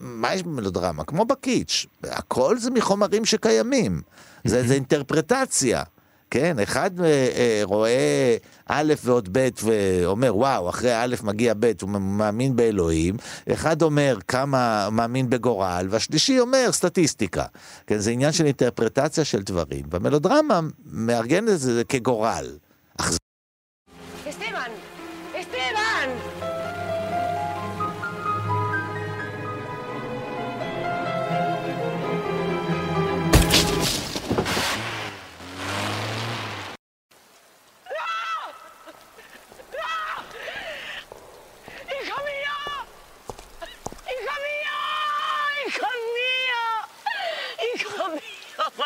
[0.02, 1.04] מה יש במלודרמה?
[1.04, 4.02] כמו בקיץ', הכל זה מחומרים שקיימים,
[4.46, 5.84] זה, זה אינטרפרטציה.
[6.32, 8.38] כן, אחד אה, אה, רואה
[8.68, 13.16] א' ועוד ב' ואומר, וואו, אחרי א' מגיע ב', הוא מאמין באלוהים,
[13.52, 17.46] אחד אומר כמה מאמין בגורל, והשלישי אומר סטטיסטיקה.
[17.88, 22.46] כן, זה עניין של אינטרפרטציה של דברים, והמלודרמה מארגן את זה כגורל.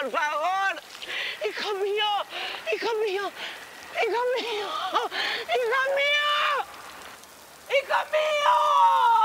[0.06, 0.82] Por favor.
[1.48, 2.06] Hijo mío,
[2.74, 3.32] hijo mío,
[4.04, 4.70] hijo mío,
[5.50, 6.66] hijo mío,
[7.70, 9.25] hijo mío.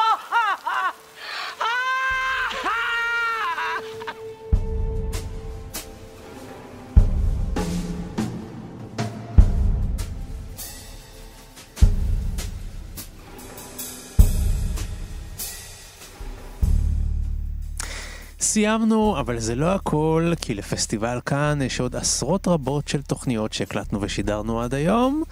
[18.51, 24.01] סיימנו, אבל זה לא הכל, כי לפסטיבל כאן יש עוד עשרות רבות של תוכניות שהקלטנו
[24.03, 25.23] ושידרנו עד היום.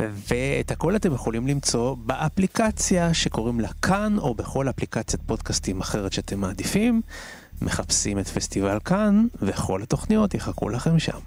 [0.00, 6.40] ואת הכל אתם יכולים למצוא באפליקציה שקוראים לה כאן, או בכל אפליקציית פודקאסטים אחרת שאתם
[6.40, 7.02] מעדיפים.
[7.62, 11.18] מחפשים את פסטיבל כאן, וכל התוכניות יחכו לכם שם.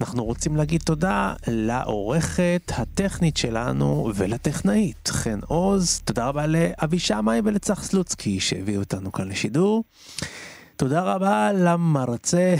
[0.00, 6.00] אנחנו רוצים להגיד תודה לעורכת הטכנית שלנו ולטכנאית, חן עוז.
[6.04, 9.84] תודה רבה לאבי שמאי ולצח סלוצקי שהביאו אותנו כאן לשידור.
[10.76, 12.54] תודה רבה למרצה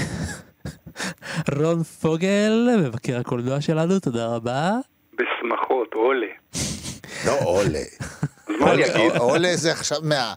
[1.59, 4.71] רון פוגל, מבקר הקולנוע שלנו, תודה רבה.
[5.15, 6.27] בשמחות, עולה.
[7.27, 7.85] לא עולה.
[9.19, 10.35] עולה זה עכשיו מה...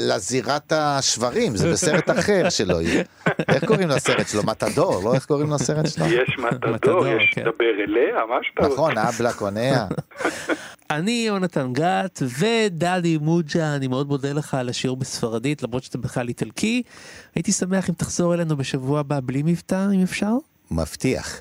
[0.00, 3.04] לזירת השברים, זה בסרט אחר שלו יהיה.
[3.48, 4.42] איך קוראים לסרט שלו?
[4.42, 6.06] מתדור, לא איך קוראים לסרט שלו?
[6.06, 7.40] יש מתדור, יש כן.
[7.42, 8.74] דבר אליה, מה שאתה רוצה.
[8.74, 9.86] נכון, אבלה קונע.
[10.90, 16.28] אני יונתן גת ודלי מוג'ה, אני מאוד מודה לך על השיעור בספרדית, למרות שאתה בכלל
[16.28, 16.82] איטלקי.
[17.34, 20.32] הייתי שמח אם תחזור אלינו בשבוע הבא בלי מבטא, אם אפשר.
[20.70, 21.40] מבטיח.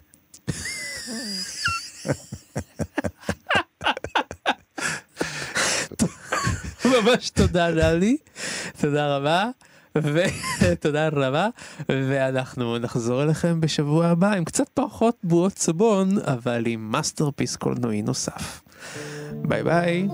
[6.86, 8.18] ממש תודה דלי,
[8.82, 9.50] תודה רבה.
[9.98, 11.48] ותודה רבה
[11.90, 18.62] ואנחנו נחזור אליכם בשבוע הבא עם קצת פחות בועות סבון אבל עם masterpiece קולנועי נוסף.
[19.34, 20.08] ביי ביי.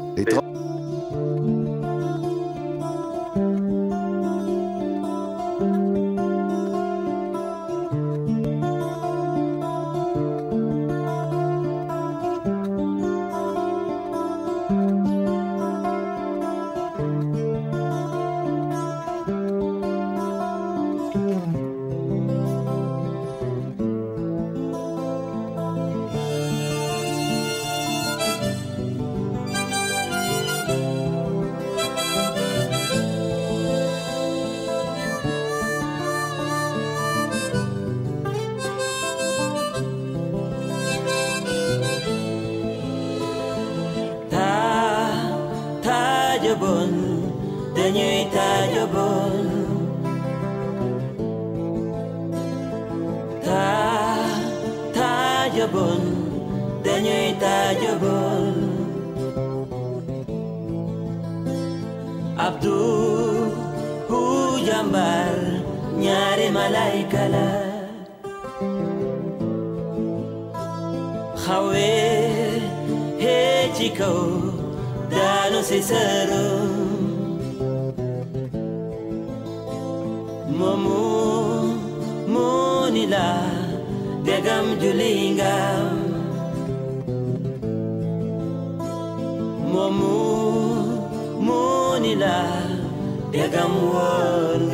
[80.62, 81.02] momo
[82.34, 83.28] monila
[84.26, 85.90] degam julingam.
[89.74, 90.18] Momo
[91.48, 92.38] monila
[93.34, 94.71] degam wonu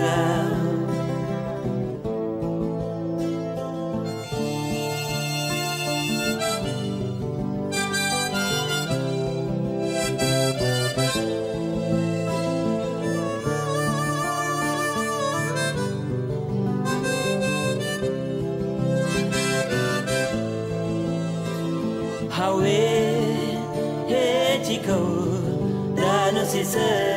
[26.68, 27.16] Jesus.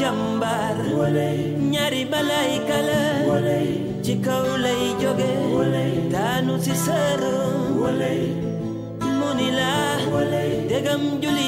[0.00, 0.76] jàmbaar
[1.72, 3.00] ñaari malayka kala.
[4.04, 5.30] Ci kaw lay jóge
[6.12, 7.20] daanu si sër
[9.18, 9.72] mu ni la
[10.70, 11.47] dégam juli.